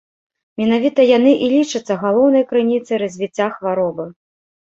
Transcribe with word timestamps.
Менавіта 0.59 1.03
яны 1.17 1.33
і 1.47 1.49
лічацца 1.55 1.97
галоўнай 2.05 2.43
крыніцай 2.53 2.97
развіцця 3.03 3.47
хваробы. 3.59 4.09